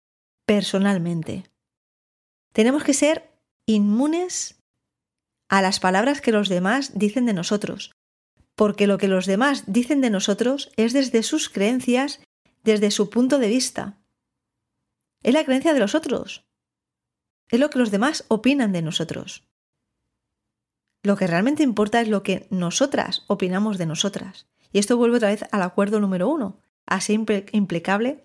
personalmente. 0.46 1.50
Tenemos 2.52 2.84
que 2.84 2.94
ser 2.94 3.30
inmunes 3.66 4.62
a 5.48 5.60
las 5.60 5.80
palabras 5.80 6.20
que 6.20 6.32
los 6.32 6.48
demás 6.48 6.98
dicen 6.98 7.26
de 7.26 7.34
nosotros, 7.34 7.95
porque 8.56 8.86
lo 8.86 8.98
que 8.98 9.06
los 9.06 9.26
demás 9.26 9.64
dicen 9.66 10.00
de 10.00 10.10
nosotros 10.10 10.72
es 10.76 10.92
desde 10.92 11.22
sus 11.22 11.48
creencias, 11.48 12.20
desde 12.64 12.90
su 12.90 13.10
punto 13.10 13.38
de 13.38 13.48
vista. 13.48 13.98
Es 15.22 15.34
la 15.34 15.44
creencia 15.44 15.74
de 15.74 15.80
los 15.80 15.94
otros. 15.94 16.44
Es 17.48 17.60
lo 17.60 17.70
que 17.70 17.78
los 17.78 17.90
demás 17.90 18.24
opinan 18.28 18.72
de 18.72 18.82
nosotros. 18.82 19.46
Lo 21.02 21.16
que 21.16 21.28
realmente 21.28 21.62
importa 21.62 22.00
es 22.00 22.08
lo 22.08 22.22
que 22.22 22.48
nosotras 22.50 23.24
opinamos 23.28 23.78
de 23.78 23.86
nosotras. 23.86 24.48
Y 24.72 24.78
esto 24.78 24.96
vuelve 24.96 25.18
otra 25.18 25.28
vez 25.28 25.44
al 25.52 25.62
acuerdo 25.62 26.00
número 26.00 26.28
uno. 26.28 26.58
así 26.86 27.12
implicable 27.52 28.24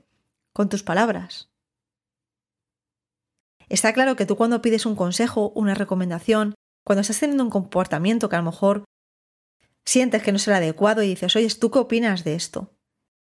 con 0.54 0.70
tus 0.70 0.84
palabras. 0.84 1.50
Está 3.70 3.94
claro 3.94 4.16
que 4.16 4.26
tú 4.26 4.36
cuando 4.36 4.62
pides 4.62 4.86
un 4.86 4.96
consejo, 4.96 5.52
una 5.56 5.76
recomendación, 5.76 6.56
cuando 6.84 7.02
estás 7.02 7.20
teniendo 7.20 7.44
un 7.44 7.50
comportamiento 7.50 8.30
que 8.30 8.36
a 8.36 8.40
lo 8.40 8.52
mejor 8.52 8.84
sientes 9.86 10.24
que 10.24 10.32
no 10.32 10.38
es 10.38 10.48
el 10.48 10.54
adecuado 10.54 11.04
y 11.04 11.10
dices, 11.10 11.36
oye, 11.36 11.48
¿tú 11.60 11.72
qué 11.72 11.80
opinas 11.80 12.24
de 12.24 12.36
esto? 12.36 12.74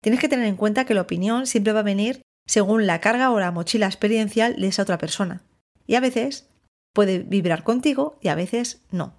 Tienes 0.00 0.20
que 0.20 0.28
tener 0.28 0.46
en 0.46 0.56
cuenta 0.56 0.84
que 0.84 0.94
la 0.94 1.02
opinión 1.02 1.46
siempre 1.46 1.72
va 1.72 1.80
a 1.80 1.84
venir 1.84 2.22
según 2.46 2.86
la 2.86 3.00
carga 3.00 3.30
o 3.30 3.40
la 3.40 3.50
mochila 3.50 3.86
experiencial 3.86 4.56
de 4.56 4.68
esa 4.68 4.82
otra 4.82 4.98
persona. 4.98 5.44
Y 5.86 5.94
a 5.96 6.00
veces 6.00 6.48
puede 6.92 7.20
vibrar 7.20 7.64
contigo 7.64 8.18
y 8.20 8.28
a 8.28 8.34
veces 8.34 8.82
no. 8.90 9.18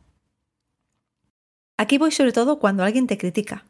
Aquí 1.77 1.98
voy 1.98 2.12
sobre 2.12 2.33
todo 2.33 2.59
cuando 2.59 2.83
alguien 2.83 3.07
te 3.07 3.17
critica. 3.17 3.65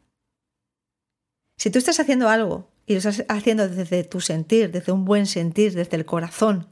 Si 1.56 1.70
tú 1.70 1.78
estás 1.78 2.00
haciendo 2.00 2.28
algo 2.28 2.70
y 2.86 2.94
lo 2.94 2.98
estás 2.98 3.24
haciendo 3.28 3.68
desde 3.68 4.02
tu 4.02 4.20
sentir, 4.20 4.70
desde 4.70 4.92
un 4.92 5.04
buen 5.04 5.26
sentir, 5.26 5.74
desde 5.74 5.96
el 5.96 6.06
corazón, 6.06 6.68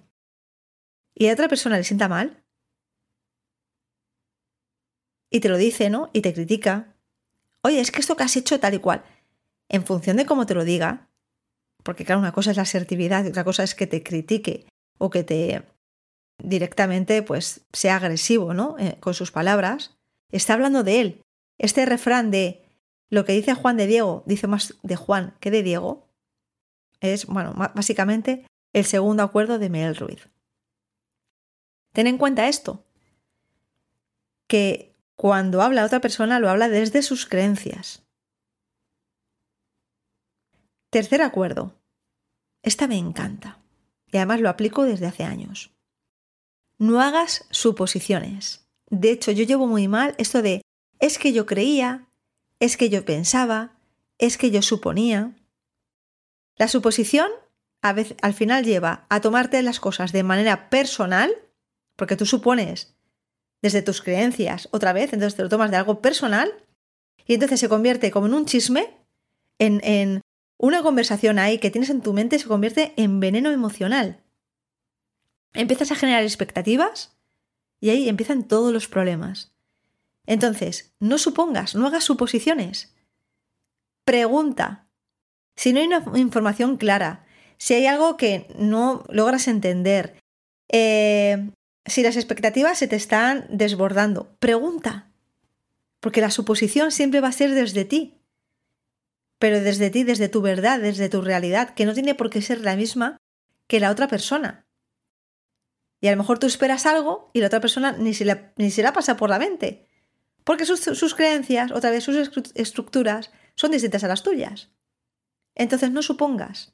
y 1.15 1.29
a 1.29 1.33
otra 1.33 1.49
persona 1.49 1.77
le 1.77 1.85
sienta 1.85 2.09
mal, 2.09 2.38
y 5.31 5.41
te 5.41 5.49
lo 5.49 5.57
dice, 5.57 5.91
¿no? 5.91 6.11
Y 6.13 6.23
te 6.23 6.33
critica. 6.33 6.95
Oye, 7.63 7.81
es 7.81 7.91
que 7.91 8.01
esto 8.01 8.17
que 8.17 8.23
has 8.23 8.37
hecho 8.37 8.61
tal 8.61 8.75
y 8.75 8.79
cual. 8.79 9.05
En 9.69 9.85
función 9.85 10.17
de 10.17 10.27
cómo 10.27 10.47
te 10.47 10.55
lo 10.55 10.65
diga, 10.65 11.09
porque 11.83 12.05
claro, 12.05 12.21
una 12.21 12.33
cosa 12.33 12.51
es 12.51 12.57
la 12.57 12.63
asertividad 12.63 13.25
y 13.25 13.29
otra 13.29 13.45
cosa 13.45 13.63
es 13.63 13.75
que 13.75 13.87
te 13.87 14.03
critique 14.03 14.67
o 14.99 15.11
que 15.11 15.25
te 15.25 15.63
directamente 16.39 17.23
pues 17.23 17.63
sea 17.73 17.97
agresivo, 17.97 18.55
¿no? 18.55 18.77
Eh, 18.79 18.97
con 19.01 19.15
sus 19.15 19.31
palabras. 19.31 19.97
Está 20.31 20.55
hablando 20.55 20.85
de 20.85 21.01
él. 21.01 21.23
Este 21.59 21.85
refrán 21.85 22.31
de 22.31 22.65
lo 23.11 23.25
que 23.25 23.33
dice 23.33 23.55
Juan 23.55 23.77
de 23.77 23.87
Diego, 23.87 24.23
dice 24.27 24.47
más 24.47 24.75
de 24.83 24.97
Juan 24.97 25.35
que 25.41 25.51
de 25.51 25.63
Diego, 25.63 26.09
es, 27.01 27.27
bueno, 27.27 27.55
básicamente 27.75 28.45
el 28.73 28.85
segundo 28.85 29.23
acuerdo 29.23 29.59
de 29.59 29.71
Mel 29.71 29.97
Ruiz. 29.97 30.29
Ten 31.93 32.07
en 32.07 32.19
cuenta 32.19 32.49
esto, 32.49 32.85
que 34.47 34.95
cuando 35.19 35.63
habla 35.63 35.85
otra 35.85 36.01
persona 36.01 36.39
lo 36.39 36.49
habla 36.49 36.69
desde 36.69 37.03
sus 37.03 37.27
creencias. 37.27 38.07
Tercer 40.91 41.23
acuerdo. 41.23 41.75
Esta 42.63 42.87
me 42.87 42.97
encanta 42.97 43.59
y 44.07 44.17
además 44.17 44.41
lo 44.41 44.49
aplico 44.49 44.85
desde 44.85 45.07
hace 45.07 45.25
años. 45.25 45.73
No 46.79 47.01
hagas 47.01 47.47
suposiciones. 47.51 48.69
De 48.91 49.11
hecho, 49.11 49.33
yo 49.33 49.43
llevo 49.43 49.67
muy 49.67 49.89
mal 49.89 50.15
esto 50.19 50.41
de 50.41 50.63
es 51.01 51.19
que 51.19 51.33
yo 51.33 51.47
creía, 51.47 52.07
es 52.61 52.77
que 52.77 52.89
yo 52.89 53.05
pensaba, 53.05 53.77
es 54.19 54.39
que 54.39 54.53
yo 54.53 54.63
suponía. 54.63 55.35
La 56.55 56.69
suposición 56.69 57.29
a 57.83 57.93
veces, 57.93 58.17
al 58.23 58.35
final 58.35 58.65
lleva 58.65 59.05
a 59.09 59.21
tomarte 59.21 59.61
las 59.63 59.81
cosas 59.81 60.13
de 60.13 60.23
manera 60.23 60.71
personal, 60.71 61.35
porque 61.97 62.15
tú 62.15 62.25
supones 62.25 62.98
desde 63.63 63.83
tus 63.83 64.03
creencias 64.03 64.69
otra 64.73 64.93
vez, 64.93 65.13
entonces 65.13 65.37
te 65.37 65.43
lo 65.43 65.49
tomas 65.49 65.71
de 65.71 65.77
algo 65.77 66.01
personal 66.01 66.53
y 67.27 67.35
entonces 67.35 67.61
se 67.61 67.69
convierte 67.69 68.11
como 68.11 68.27
en 68.27 68.35
un 68.35 68.47
chisme, 68.47 68.97
en, 69.59 69.81
en 69.85 70.21
una 70.59 70.83
conversación 70.83 71.39
ahí 71.39 71.59
que 71.59 71.71
tienes 71.71 71.91
en 71.91 72.01
tu 72.01 72.13
mente, 72.13 72.39
se 72.39 72.49
convierte 72.49 72.93
en 72.97 73.21
veneno 73.21 73.51
emocional. 73.51 74.23
Empiezas 75.55 75.93
a 75.93 75.97
generar 75.97 76.23
expectativas 76.23 77.17
y 77.81 77.91
ahí 77.91 78.09
empiezan 78.09 78.47
todos 78.47 78.73
los 78.73 78.89
problemas. 78.89 79.53
Entonces, 80.27 80.95
no 81.01 81.19
supongas, 81.19 81.75
no 81.75 81.87
hagas 81.87 82.05
suposiciones. 82.05 82.95
Pregunta. 84.05 84.89
Si 85.57 85.73
no 85.73 85.81
hay 85.81 85.87
una 85.87 86.05
información 86.19 86.77
clara, 86.77 87.27
si 87.57 87.75
hay 87.75 87.87
algo 87.87 88.17
que 88.17 88.47
no 88.59 89.05
logras 89.09 89.49
entender, 89.49 90.21
eh, 90.71 91.51
si 91.89 92.03
las 92.03 92.17
expectativas 92.17 92.79
se 92.79 92.89
te 92.89 92.97
están 92.97 93.47
desbordando, 93.51 94.37
pregunta. 94.39 95.11
Porque 96.01 96.21
la 96.21 96.31
suposición 96.31 96.93
siempre 96.93 97.21
va 97.21 97.29
a 97.29 97.33
ser 97.33 97.55
desde 97.55 97.85
ti. 97.85 98.21
Pero 99.39 99.61
desde 99.61 99.91
ti, 99.91 100.05
desde 100.05 100.29
tu 100.29 100.41
verdad, 100.41 100.81
desde 100.81 101.09
tu 101.09 101.23
realidad, 101.23 101.75
que 101.75 101.87
no 101.87 101.95
tiene 101.95 102.15
por 102.15 102.31
qué 102.31 102.43
ser 102.43 102.61
la 102.61 102.77
misma 102.77 103.17
que 103.67 103.81
la 103.81 103.91
otra 103.91 104.09
persona. 104.09 104.67
Y 106.01 106.09
a 106.09 106.13
lo 106.13 106.17
mejor 106.17 106.39
tú 106.39 106.47
esperas 106.47 106.87
algo 106.87 107.31
y 107.33 107.41
la 107.41 107.49
otra 107.49 107.61
persona 107.61 107.93
ni 107.93 108.15
se 108.15 108.25
la, 108.25 108.53
ni 108.57 108.71
la 108.71 108.93
pasa 108.93 109.17
por 109.17 109.31
la 109.31 109.39
mente. 109.39 109.87
Porque 110.45 110.65
sus, 110.65 110.81
sus 110.81 111.15
creencias, 111.15 111.73
otra 111.73 111.91
vez 111.91 112.05
sus 112.05 112.17
estructuras, 112.55 113.31
son 113.55 113.73
distintas 113.73 114.05
a 114.05 114.09
las 114.09 114.23
tuyas. 114.23 114.71
Entonces 115.55 115.91
no 115.91 116.03
supongas. 116.03 116.73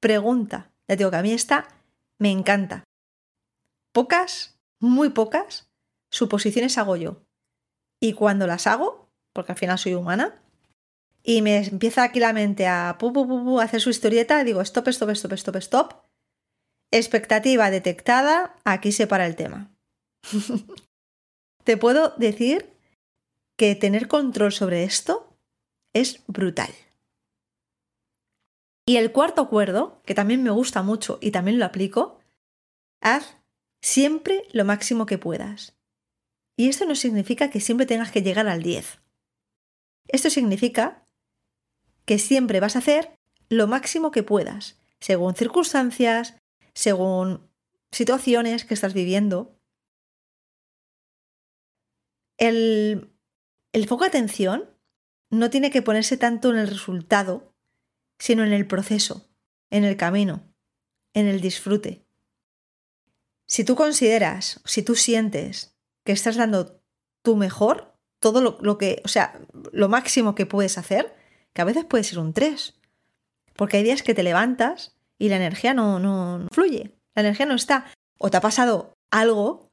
Pregunta. 0.00 0.72
Ya 0.88 0.96
digo 0.96 1.10
que 1.10 1.16
a 1.16 1.22
mí 1.22 1.32
esta 1.32 1.68
me 2.18 2.30
encanta 2.30 2.84
pocas, 3.94 4.58
muy 4.80 5.10
pocas, 5.10 5.70
suposiciones 6.10 6.76
hago 6.76 6.96
yo. 6.96 7.22
Y 8.02 8.12
cuando 8.12 8.46
las 8.46 8.66
hago, 8.66 9.08
porque 9.32 9.52
al 9.52 9.58
final 9.58 9.78
soy 9.78 9.94
humana, 9.94 10.42
y 11.22 11.40
me 11.40 11.56
empieza 11.56 12.02
aquí 12.02 12.20
la 12.20 12.34
mente 12.34 12.66
a, 12.66 12.98
hacer 13.62 13.80
su 13.80 13.88
historieta, 13.88 14.44
digo, 14.44 14.60
stop, 14.60 14.88
stop, 14.88 15.10
stop, 15.10 15.32
stop, 15.32 15.56
stop. 15.56 15.94
Expectativa 16.92 17.70
detectada, 17.70 18.56
aquí 18.64 18.92
se 18.92 19.06
para 19.06 19.26
el 19.26 19.36
tema. 19.36 19.70
Te 21.64 21.76
puedo 21.76 22.14
decir 22.18 22.70
que 23.56 23.74
tener 23.74 24.08
control 24.08 24.52
sobre 24.52 24.84
esto 24.84 25.34
es 25.94 26.22
brutal. 26.26 26.70
Y 28.86 28.96
el 28.96 29.12
cuarto 29.12 29.40
acuerdo, 29.40 30.02
que 30.04 30.14
también 30.14 30.42
me 30.42 30.50
gusta 30.50 30.82
mucho 30.82 31.18
y 31.22 31.30
también 31.30 31.58
lo 31.58 31.64
aplico, 31.64 32.20
haz 33.00 33.38
siempre 33.84 34.44
lo 34.52 34.64
máximo 34.64 35.04
que 35.04 35.18
puedas. 35.18 35.76
Y 36.56 36.70
esto 36.70 36.86
no 36.86 36.94
significa 36.94 37.50
que 37.50 37.60
siempre 37.60 37.84
tengas 37.84 38.10
que 38.10 38.22
llegar 38.22 38.48
al 38.48 38.62
10. 38.62 38.98
Esto 40.08 40.30
significa 40.30 41.06
que 42.06 42.18
siempre 42.18 42.60
vas 42.60 42.76
a 42.76 42.78
hacer 42.78 43.14
lo 43.50 43.66
máximo 43.66 44.10
que 44.10 44.22
puedas, 44.22 44.80
según 45.00 45.34
circunstancias, 45.34 46.34
según 46.72 47.50
situaciones 47.90 48.64
que 48.64 48.72
estás 48.72 48.94
viviendo. 48.94 49.60
El, 52.38 53.12
el 53.72 53.86
foco 53.86 54.04
de 54.04 54.08
atención 54.08 54.70
no 55.28 55.50
tiene 55.50 55.70
que 55.70 55.82
ponerse 55.82 56.16
tanto 56.16 56.50
en 56.50 56.56
el 56.56 56.68
resultado, 56.68 57.54
sino 58.18 58.44
en 58.44 58.54
el 58.54 58.66
proceso, 58.66 59.28
en 59.68 59.84
el 59.84 59.98
camino, 59.98 60.42
en 61.12 61.26
el 61.26 61.42
disfrute. 61.42 62.03
Si 63.46 63.64
tú 63.64 63.76
consideras, 63.76 64.60
si 64.64 64.82
tú 64.82 64.94
sientes 64.94 65.74
que 66.04 66.12
estás 66.12 66.36
dando 66.36 66.80
tu 67.22 67.36
mejor, 67.36 67.94
todo 68.18 68.40
lo, 68.40 68.78
que, 68.78 69.02
o 69.04 69.08
sea, 69.08 69.38
lo 69.72 69.88
máximo 69.88 70.34
que 70.34 70.46
puedes 70.46 70.78
hacer, 70.78 71.14
que 71.52 71.62
a 71.62 71.66
veces 71.66 71.84
puede 71.84 72.04
ser 72.04 72.18
un 72.18 72.32
3. 72.32 72.74
Porque 73.54 73.76
hay 73.76 73.82
días 73.82 74.02
que 74.02 74.14
te 74.14 74.22
levantas 74.22 74.96
y 75.18 75.28
la 75.28 75.36
energía 75.36 75.74
no, 75.74 75.98
no, 75.98 76.48
fluye, 76.50 76.94
la 77.14 77.22
energía 77.22 77.46
no 77.46 77.54
está. 77.54 77.86
O 78.18 78.30
te 78.30 78.36
ha 78.36 78.40
pasado 78.40 78.96
algo, 79.10 79.70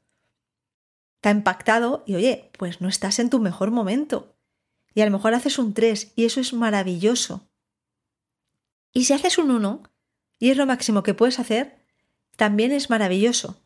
te 1.21 1.29
ha 1.29 1.31
impactado 1.31 2.03
y 2.05 2.15
oye, 2.15 2.51
pues 2.57 2.81
no 2.81 2.89
estás 2.89 3.19
en 3.19 3.29
tu 3.29 3.39
mejor 3.39 3.71
momento. 3.71 4.35
Y 4.93 5.01
a 5.01 5.05
lo 5.05 5.11
mejor 5.11 5.33
haces 5.33 5.57
un 5.57 5.73
3 5.73 6.13
y 6.15 6.25
eso 6.25 6.41
es 6.41 6.53
maravilloso. 6.53 7.47
Y 8.93 9.05
si 9.05 9.13
haces 9.13 9.37
un 9.37 9.51
1 9.51 9.83
y 10.39 10.49
es 10.49 10.57
lo 10.57 10.65
máximo 10.65 11.03
que 11.03 11.13
puedes 11.13 11.39
hacer, 11.39 11.77
también 12.35 12.71
es 12.71 12.89
maravilloso. 12.89 13.60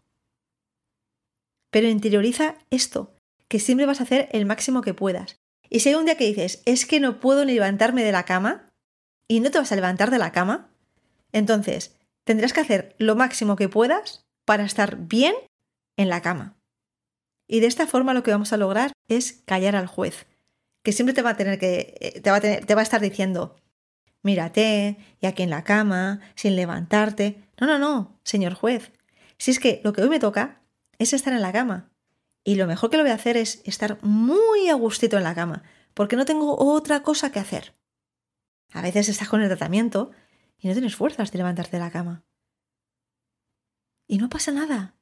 Pero 1.75 1.89
interioriza 1.89 2.55
esto, 2.69 3.13
que 3.49 3.59
siempre 3.59 3.85
vas 3.85 3.99
a 3.99 4.03
hacer 4.03 4.29
el 4.31 4.45
máximo 4.45 4.79
que 4.79 4.93
puedas. 4.93 5.41
Y 5.69 5.81
si 5.81 5.89
hay 5.89 5.95
un 5.95 6.05
día 6.05 6.15
que 6.15 6.23
dices, 6.23 6.63
es 6.63 6.85
que 6.85 7.01
no 7.01 7.19
puedo 7.19 7.43
ni 7.43 7.51
levantarme 7.51 8.05
de 8.05 8.13
la 8.13 8.23
cama, 8.23 8.69
y 9.27 9.41
no 9.41 9.51
te 9.51 9.57
vas 9.57 9.73
a 9.73 9.75
levantar 9.75 10.09
de 10.09 10.17
la 10.17 10.31
cama, 10.31 10.69
entonces 11.33 11.97
tendrás 12.23 12.53
que 12.53 12.61
hacer 12.61 12.95
lo 12.97 13.17
máximo 13.17 13.57
que 13.57 13.67
puedas 13.67 14.23
para 14.45 14.63
estar 14.63 14.95
bien 14.95 15.35
en 15.97 16.07
la 16.07 16.21
cama. 16.21 16.55
Y 17.45 17.59
de 17.59 17.67
esta 17.67 17.87
forma 17.87 18.13
lo 18.13 18.23
que 18.23 18.31
vamos 18.31 18.53
a 18.53 18.57
lograr 18.57 18.93
es 19.09 19.43
callar 19.45 19.75
al 19.75 19.87
juez, 19.87 20.27
que 20.81 20.93
siempre 20.93 21.13
te 21.13 21.23
va 21.23 21.31
a 21.31 21.37
tener 21.37 21.59
que 21.59 21.97
eh, 21.99 22.21
te 22.21 22.31
va 22.31 22.37
a, 22.37 22.39
te 22.39 22.73
va 22.73 22.79
a 22.79 22.83
estar 22.83 23.01
diciendo, 23.01 23.57
mírate, 24.23 24.95
y 25.19 25.25
aquí 25.25 25.43
en 25.43 25.49
la 25.49 25.65
cama, 25.65 26.21
sin 26.35 26.55
levantarte. 26.55 27.43
No, 27.59 27.67
no, 27.67 27.77
no, 27.77 28.17
señor 28.23 28.53
juez. 28.53 28.93
Si 29.37 29.51
es 29.51 29.59
que 29.59 29.81
lo 29.83 29.91
que 29.91 30.01
hoy 30.01 30.07
me 30.07 30.19
toca 30.19 30.61
es 30.99 31.13
estar 31.13 31.33
en 31.33 31.41
la 31.41 31.51
cama. 31.51 31.91
Y 32.43 32.55
lo 32.55 32.67
mejor 32.67 32.89
que 32.89 32.97
lo 32.97 33.03
voy 33.03 33.11
a 33.11 33.15
hacer 33.15 33.37
es 33.37 33.61
estar 33.65 33.97
muy 34.03 34.69
a 34.69 34.75
gustito 34.75 35.17
en 35.17 35.23
la 35.23 35.35
cama, 35.35 35.63
porque 35.93 36.15
no 36.15 36.25
tengo 36.25 36.57
otra 36.57 37.01
cosa 37.01 37.31
que 37.31 37.39
hacer. 37.39 37.75
A 38.71 38.81
veces 38.81 39.09
estás 39.09 39.29
con 39.29 39.41
el 39.41 39.47
tratamiento 39.47 40.11
y 40.59 40.67
no 40.67 40.73
tienes 40.73 40.95
fuerzas 40.95 41.31
de 41.31 41.37
levantarte 41.37 41.77
de 41.77 41.83
la 41.83 41.91
cama. 41.91 42.23
Y 44.07 44.17
no 44.17 44.29
pasa 44.29 44.51
nada. 44.51 44.95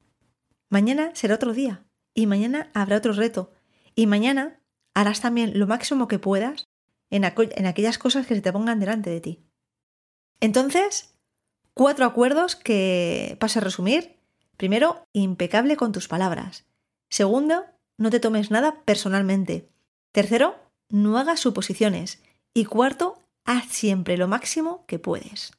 Mañana 0.70 1.10
será 1.14 1.34
otro 1.34 1.52
día. 1.52 1.84
Y 2.14 2.26
mañana 2.26 2.70
habrá 2.74 2.96
otro 2.96 3.12
reto. 3.12 3.52
Y 3.94 4.06
mañana 4.06 4.60
harás 4.94 5.20
también 5.20 5.58
lo 5.58 5.66
máximo 5.66 6.08
que 6.08 6.18
puedas 6.18 6.68
en, 7.10 7.24
aquellas 7.24 7.98
cosas 7.98 8.26
que 8.26 8.34
se 8.34 8.40
te 8.40 8.52
pongan 8.52 8.80
delante 8.80 9.10
de 9.10 9.20
ti. 9.20 9.44
Entonces, 10.40 11.14
cuatro 11.74 12.06
acuerdos 12.06 12.56
que 12.56 13.36
paso 13.40 13.58
a 13.58 13.62
resumir. 13.62 14.18
Primero, 14.56 15.06
impecable 15.12 15.76
con 15.76 15.92
tus 15.92 16.08
palabras. 16.08 16.64
Segundo, 17.10 17.64
no 17.98 18.10
te 18.10 18.20
tomes 18.20 18.50
nada 18.50 18.82
personalmente. 18.84 19.68
Tercero, 20.12 20.56
no 20.88 21.18
hagas 21.18 21.40
suposiciones. 21.40 22.22
Y 22.54 22.64
cuarto, 22.64 23.18
haz 23.44 23.66
siempre 23.66 24.16
lo 24.16 24.28
máximo 24.28 24.84
que 24.86 24.98
puedes. 24.98 25.52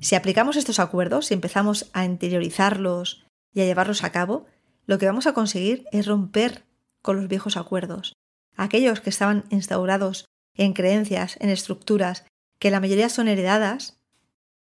Si 0.00 0.14
aplicamos 0.14 0.56
estos 0.56 0.78
acuerdos 0.78 1.30
y 1.30 1.34
empezamos 1.34 1.90
a 1.92 2.04
interiorizarlos 2.04 3.26
y 3.52 3.62
a 3.62 3.64
llevarlos 3.64 4.04
a 4.04 4.12
cabo, 4.12 4.46
lo 4.86 4.98
que 4.98 5.06
vamos 5.06 5.26
a 5.26 5.34
conseguir 5.34 5.86
es 5.90 6.06
romper 6.06 6.64
con 7.02 7.16
los 7.16 7.28
viejos 7.28 7.56
acuerdos, 7.56 8.14
aquellos 8.56 9.00
que 9.00 9.10
estaban 9.10 9.44
instaurados 9.50 10.26
en 10.54 10.72
creencias, 10.72 11.36
en 11.40 11.50
estructuras, 11.50 12.24
que 12.60 12.70
la 12.70 12.80
mayoría 12.80 13.08
son 13.08 13.28
heredadas 13.28 13.98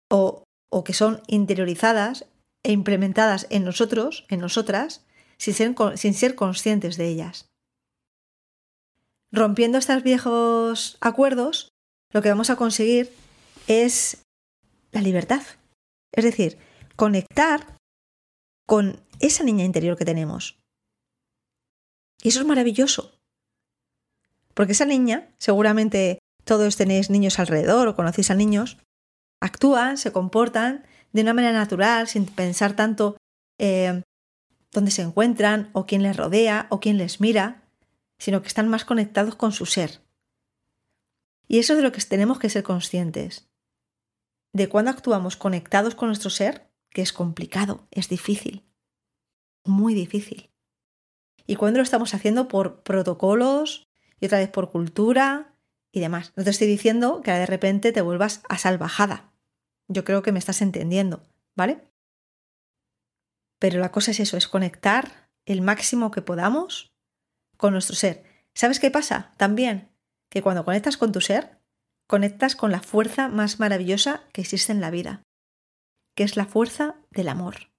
o, 0.09 0.44
o 0.69 0.83
que 0.83 0.93
son 0.93 1.21
interiorizadas 1.27 2.25
e 2.63 2.71
implementadas 2.71 3.47
en 3.49 3.63
nosotros, 3.63 4.25
en 4.29 4.39
nosotras, 4.39 5.05
sin 5.37 5.53
ser, 5.53 5.75
sin 5.95 6.13
ser 6.13 6.35
conscientes 6.35 6.97
de 6.97 7.07
ellas. 7.07 7.47
Rompiendo 9.31 9.77
estos 9.77 10.03
viejos 10.03 10.97
acuerdos, 11.01 11.69
lo 12.11 12.21
que 12.21 12.29
vamos 12.29 12.49
a 12.49 12.55
conseguir 12.55 13.11
es 13.67 14.23
la 14.91 15.01
libertad. 15.01 15.41
Es 16.13 16.23
decir, 16.23 16.57
conectar 16.95 17.77
con 18.65 19.01
esa 19.19 19.43
niña 19.43 19.65
interior 19.65 19.97
que 19.97 20.05
tenemos. 20.05 20.57
Y 22.23 22.29
eso 22.29 22.39
es 22.39 22.45
maravilloso. 22.45 23.13
Porque 24.53 24.71
esa 24.71 24.85
niña, 24.85 25.29
seguramente 25.37 26.19
todos 26.45 26.77
tenéis 26.77 27.09
niños 27.09 27.39
alrededor 27.39 27.87
o 27.87 27.95
conocéis 27.95 28.31
a 28.31 28.35
niños, 28.35 28.77
actúan, 29.39 29.97
se 29.97 30.11
comportan 30.11 30.85
de 31.13 31.21
una 31.21 31.33
manera 31.33 31.53
natural, 31.53 32.07
sin 32.07 32.25
pensar 32.25 32.75
tanto 32.75 33.17
eh, 33.57 34.01
dónde 34.71 34.91
se 34.91 35.01
encuentran 35.01 35.69
o 35.73 35.85
quién 35.85 36.03
les 36.03 36.17
rodea 36.17 36.67
o 36.69 36.79
quién 36.79 36.97
les 36.97 37.21
mira, 37.21 37.63
sino 38.17 38.41
que 38.41 38.47
están 38.47 38.67
más 38.67 38.85
conectados 38.85 39.35
con 39.35 39.51
su 39.51 39.65
ser. 39.65 40.01
Y 41.47 41.59
eso 41.59 41.73
es 41.73 41.77
de 41.77 41.83
lo 41.83 41.91
que 41.91 42.01
tenemos 42.01 42.39
que 42.39 42.49
ser 42.49 42.63
conscientes. 42.63 43.47
De 44.53 44.67
cuando 44.67 44.91
actuamos 44.91 45.37
conectados 45.37 45.95
con 45.95 46.09
nuestro 46.09 46.29
ser, 46.29 46.71
que 46.89 47.01
es 47.01 47.13
complicado, 47.13 47.87
es 47.91 48.09
difícil, 48.09 48.63
muy 49.63 49.93
difícil. 49.93 50.49
Y 51.45 51.55
cuando 51.55 51.77
lo 51.77 51.83
estamos 51.83 52.13
haciendo 52.13 52.47
por 52.47 52.81
protocolos 52.83 53.87
y 54.19 54.25
otra 54.25 54.39
vez 54.39 54.49
por 54.49 54.71
cultura 54.71 55.54
y 55.95 56.01
demás. 56.01 56.33
No 56.35 56.43
te 56.43 56.49
estoy 56.49 56.67
diciendo 56.67 57.21
que 57.23 57.31
de 57.31 57.45
repente 57.45 57.93
te 57.93 58.01
vuelvas 58.01 58.41
a 58.49 58.57
salvajada. 58.57 59.31
Yo 59.87 60.03
creo 60.03 60.21
que 60.23 60.33
me 60.33 60.39
estás 60.39 60.61
entendiendo, 60.61 61.23
¿vale? 61.55 61.87
Pero 63.59 63.79
la 63.79 63.93
cosa 63.93 64.11
es 64.11 64.19
eso, 64.19 64.35
es 64.35 64.49
conectar 64.49 65.29
el 65.45 65.61
máximo 65.61 66.11
que 66.11 66.21
podamos 66.21 66.91
con 67.55 67.71
nuestro 67.71 67.95
ser. 67.95 68.25
¿Sabes 68.53 68.81
qué 68.81 68.91
pasa? 68.91 69.33
También 69.37 69.89
que 70.27 70.41
cuando 70.41 70.65
conectas 70.65 70.97
con 70.97 71.13
tu 71.13 71.21
ser, 71.21 71.61
conectas 72.07 72.57
con 72.57 72.73
la 72.73 72.81
fuerza 72.81 73.29
más 73.29 73.61
maravillosa 73.61 74.23
que 74.33 74.41
existe 74.41 74.73
en 74.73 74.81
la 74.81 74.91
vida, 74.91 75.23
que 76.13 76.23
es 76.23 76.35
la 76.35 76.45
fuerza 76.45 76.95
del 77.09 77.29
amor. 77.29 77.71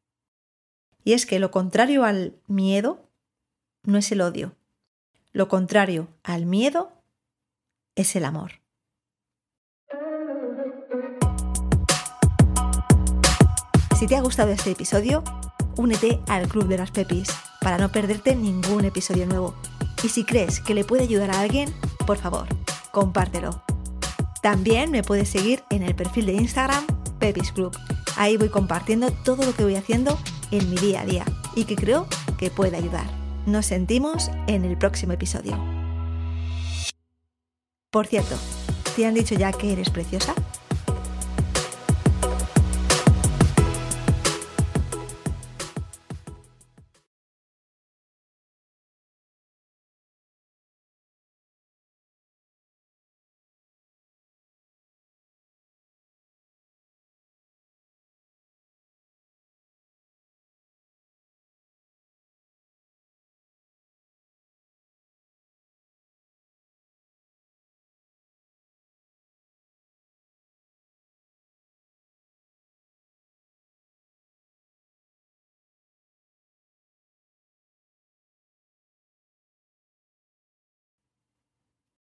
Y 1.05 1.13
es 1.13 1.27
que 1.27 1.39
lo 1.39 1.51
contrario 1.51 2.05
al 2.05 2.41
miedo 2.47 3.11
no 3.83 3.99
es 3.99 4.11
el 4.11 4.23
odio. 4.23 4.57
Lo 5.33 5.49
contrario 5.49 6.09
al 6.23 6.47
miedo 6.47 6.96
es 7.97 8.15
el 8.15 8.25
amor. 8.25 8.53
Si 13.99 14.07
te 14.07 14.15
ha 14.15 14.21
gustado 14.21 14.53
este 14.53 14.71
episodio, 14.73 15.25
únete 15.77 16.21
al 16.29 16.49
Club 16.49 16.69
de 16.69 16.79
las 16.79 16.91
Pepis 16.91 17.29
para 17.63 17.79
no 17.79 17.91
perderte 17.91 18.37
ningún 18.37 18.85
episodio 18.85 19.27
nuevo. 19.27 19.55
Y 20.05 20.09
si 20.11 20.25
crees 20.25 20.61
que 20.61 20.75
le 20.75 20.85
puede 20.85 21.05
ayudar 21.05 21.31
a 21.31 21.41
alguien, 21.41 21.75
por 22.07 22.19
favor, 22.19 22.47
compártelo. 22.93 23.63
También 24.43 24.91
me 24.91 25.03
puedes 25.03 25.31
seguir 25.31 25.65
en 25.71 25.83
el 25.83 25.97
perfil 25.97 26.27
de 26.27 26.35
Instagram 26.35 26.87
Pepis 27.19 27.51
Club. 27.53 27.77
Ahí 28.17 28.37
voy 28.37 28.51
compartiendo 28.51 29.11
todo 29.11 29.45
lo 29.45 29.55
que 29.55 29.65
voy 29.65 29.77
haciendo 29.77 30.19
en 30.51 30.69
mi 30.71 30.77
día 30.77 31.01
a 31.01 31.07
día 31.07 31.25
y 31.55 31.65
que 31.65 31.75
creo 31.75 32.07
que 32.39 32.51
puede 32.51 32.77
ayudar. 32.77 33.07
Nos 33.47 33.67
sentimos 33.67 34.31
en 34.47 34.65
el 34.65 34.77
próximo 34.77 35.15
episodio. 35.15 35.76
Por 37.97 38.07
cierto, 38.07 38.37
¿te 38.95 39.07
han 39.07 39.15
dicho 39.15 39.35
ya 39.35 39.53
que 39.53 39.73
eres 39.73 39.89
preciosa? 39.89 40.35